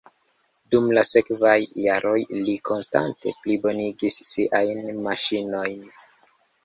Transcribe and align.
Dum 0.75 0.85
la 0.97 1.01
sekvaj 1.09 1.51
jaroj 1.81 2.15
li 2.47 2.55
konstante 2.69 3.35
plibonigis 3.43 4.19
siajn 4.33 4.93
maŝinojn. 5.09 5.89